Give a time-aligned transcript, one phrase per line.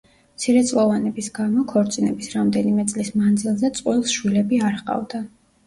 [0.35, 5.25] მცირეწლოვანების გამო, ქორწინების რამდენიმე წლის მანძილზე, წყვილს შვილები არ ჰყავდა.